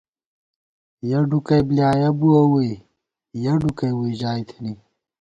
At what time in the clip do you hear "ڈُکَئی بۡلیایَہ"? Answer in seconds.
1.29-2.09